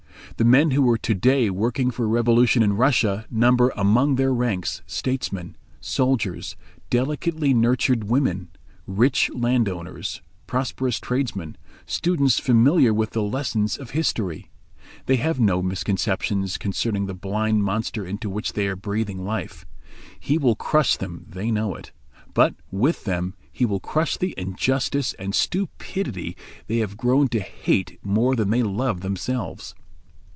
[0.37, 4.81] The men who are to day working for revolution in Russia number among their ranks
[4.87, 6.55] statesmen, soldiers,
[6.89, 8.47] delicately nurtured women,
[8.87, 14.49] rich landowners, prosperous tradesmen, students familiar with the lessons of history.
[15.05, 19.67] They have no misconceptions concerning the blind Monster into which they are breathing life.
[20.19, 21.91] He will crush them, they know it;
[22.33, 27.99] but with them he will crush the injustice and stupidity they have grown to hate
[28.03, 29.75] more than they love themselves.